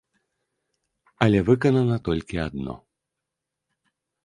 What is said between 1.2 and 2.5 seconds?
Але выканана толькі